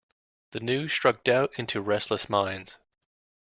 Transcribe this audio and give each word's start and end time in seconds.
The 0.53 0.61
news 0.61 0.91
struck 0.91 1.23
doubt 1.23 1.53
into 1.59 1.79
restless 1.79 2.27
minds. 2.27 2.79